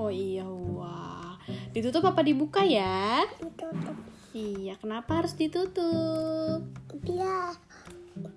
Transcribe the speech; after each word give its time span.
Oh 0.00 0.08
iya, 0.08 0.48
wah. 0.48 1.36
Ditutup 1.76 2.00
apa 2.08 2.24
dibuka 2.24 2.64
ya? 2.64 3.20
Ditutup 3.36 3.92
Iya, 4.32 4.80
kenapa 4.80 5.20
harus 5.20 5.36
ditutup? 5.36 6.64
biar 7.04 7.52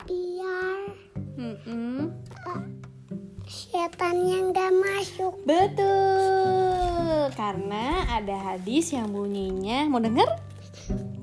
biar 0.04 0.80
Mm-mm. 1.40 2.12
setannya 3.48 4.52
nggak 4.52 4.72
masuk. 4.76 5.40
Betul, 5.48 7.32
karena 7.38 8.12
ada 8.12 8.36
hadis 8.52 8.92
yang 8.92 9.16
bunyinya 9.16 9.88
mau 9.88 10.04
denger? 10.04 10.28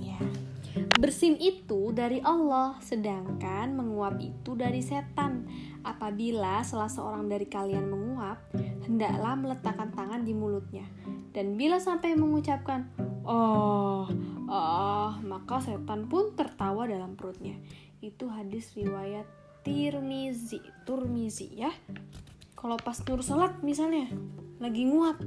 Ya. 0.00 0.16
Bersin 0.96 1.36
itu 1.36 1.92
dari 1.92 2.24
Allah, 2.24 2.80
sedangkan 2.80 3.76
menguap 3.76 4.16
itu 4.24 4.56
dari 4.56 4.80
setan. 4.80 5.44
Apabila 5.84 6.64
salah 6.64 6.88
seorang 6.88 7.28
dari 7.28 7.44
kalian 7.44 7.90
menguap, 7.90 8.38
hendaklah 8.90 9.38
meletakkan 9.38 9.94
tangan 9.94 10.26
di 10.26 10.34
mulutnya. 10.34 10.82
Dan 11.30 11.54
bila 11.54 11.78
sampai 11.78 12.18
mengucapkan 12.18 12.90
"oh, 13.22 14.10
oh", 14.50 15.12
maka 15.22 15.62
setan 15.62 16.10
pun 16.10 16.34
tertawa 16.34 16.90
dalam 16.90 17.14
perutnya. 17.14 17.54
Itu 18.02 18.26
hadis 18.26 18.74
riwayat 18.74 19.30
Tirmizi, 19.62 20.58
Turmizi 20.82 21.54
ya. 21.54 21.70
Kalau 22.58 22.74
pas 22.82 22.98
nur 23.06 23.22
sholat 23.22 23.62
misalnya 23.62 24.10
lagi 24.58 24.84
nguap, 24.84 25.22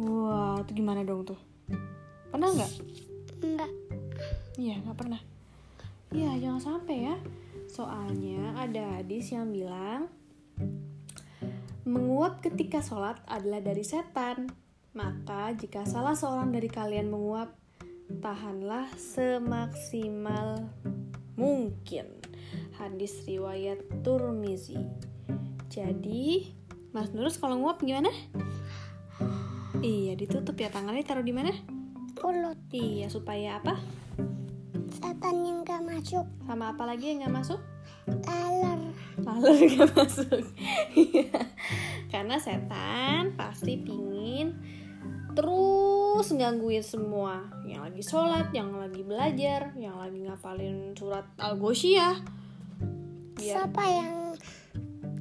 wah 0.00 0.58
itu 0.64 0.80
gimana 0.80 1.04
dong 1.04 1.28
tuh? 1.28 1.38
Pernah 2.32 2.48
nggak? 2.56 2.72
Enggak. 3.44 3.70
Iya 4.56 4.80
nggak 4.80 4.96
pernah. 4.96 5.20
Iya 6.08 6.40
jangan 6.40 6.62
sampai 6.64 6.96
ya. 7.12 7.16
Soalnya 7.68 8.56
ada 8.56 8.96
hadis 8.96 9.28
yang 9.28 9.52
bilang 9.52 10.08
menguap 12.18 12.42
ketika 12.42 12.82
sholat 12.82 13.14
adalah 13.30 13.62
dari 13.62 13.86
setan. 13.86 14.50
Maka 14.90 15.54
jika 15.54 15.86
salah 15.86 16.18
seorang 16.18 16.50
dari 16.50 16.66
kalian 16.66 17.14
menguap, 17.14 17.54
tahanlah 18.18 18.90
semaksimal 18.98 20.66
mungkin. 21.38 22.18
Hadis 22.74 23.22
riwayat 23.22 24.02
Turmizi. 24.02 24.82
Jadi, 25.70 26.50
Mas 26.90 27.14
Nurus 27.14 27.38
kalau 27.38 27.62
nguap 27.62 27.78
gimana? 27.86 28.10
Iya, 29.78 30.18
ditutup 30.18 30.58
ya 30.58 30.74
tangannya 30.74 31.06
taruh 31.06 31.22
di 31.22 31.30
mana? 31.30 31.54
Mulut 32.18 32.58
Iya, 32.74 33.14
supaya 33.14 33.62
apa? 33.62 33.78
setannya 34.90 35.62
nggak 35.62 35.86
masuk. 35.86 36.26
Sama 36.50 36.74
apa 36.74 36.82
lagi 36.82 37.14
yang 37.14 37.22
nggak 37.22 37.46
masuk? 37.46 37.62
Laler. 38.26 38.90
Lalu 39.22 39.70
nggak 39.70 39.90
masuk. 39.94 40.42
Iya. 40.98 41.46
Karena 42.08 42.40
setan 42.40 43.36
pasti 43.36 43.76
pingin 43.76 44.56
terus 45.38 46.34
gangguin 46.34 46.82
semua 46.82 47.46
yang 47.62 47.86
lagi 47.86 48.02
sholat, 48.02 48.50
yang 48.50 48.74
lagi 48.74 49.06
belajar, 49.06 49.70
yang 49.78 49.94
lagi 49.94 50.26
ngafalin 50.26 50.98
surat 50.98 51.30
al-ghoshiyah. 51.38 52.18
Biar 53.38 53.54
Siapa 53.70 53.82
yang 53.86 54.34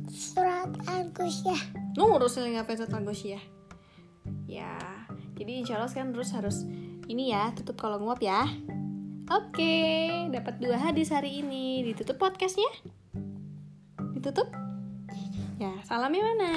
surat 0.10 0.74
Agus 0.90 1.46
ya? 1.46 1.60
ngurus 1.94 2.42
yang 2.42 2.58
ngafalin 2.58 2.80
surat 2.82 2.94
al-ghoshiyah. 2.98 3.44
Ya, 4.50 4.74
jadi 5.38 5.62
insya 5.62 5.78
Allah 5.78 5.92
sekarang 5.92 6.18
terus 6.18 6.34
harus 6.34 6.66
ini 7.06 7.30
ya 7.30 7.54
tutup 7.54 7.78
kalau 7.78 8.02
nguap 8.02 8.18
ya. 8.24 8.50
Oke, 9.28 10.08
dapat 10.32 10.58
dua 10.58 10.80
hadis 10.80 11.12
hari 11.12 11.44
ini. 11.44 11.84
Ditutup 11.84 12.16
podcastnya? 12.16 12.72
Ditutup? 14.16 14.67
Ya, 15.58 15.74
salamnya 15.90 16.22
mana? 16.22 16.54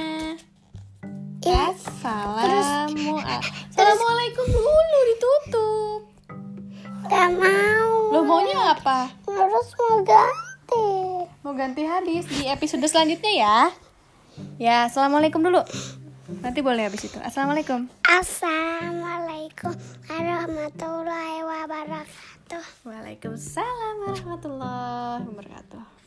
Ya. 1.40 1.72
Assalamu 1.72 3.16
Assalamualaikum 3.72 4.44
dulu 4.44 4.98
ditutup. 5.08 6.00
Gak 7.08 7.32
mau. 7.32 8.12
Lo 8.12 8.20
maunya 8.28 8.76
apa? 8.76 9.08
Terus 9.24 9.68
mau 9.80 10.04
ganti. 10.04 10.88
Mau 11.40 11.56
ganti 11.56 11.88
hadis 11.88 12.28
di 12.28 12.44
episode 12.44 12.84
selanjutnya 12.84 13.32
ya? 13.32 13.58
Ya, 14.60 14.76
assalamualaikum 14.84 15.40
dulu. 15.40 15.64
Nanti 16.44 16.60
boleh 16.60 16.84
habis 16.84 17.08
itu. 17.08 17.16
Assalamualaikum. 17.24 17.88
Assalamualaikum 18.04 19.72
warahmatullahi 20.12 21.40
wabarakatuh. 21.40 22.84
Waalaikumsalam 22.84 23.96
warahmatullahi 24.04 25.24
wabarakatuh. 25.24 25.99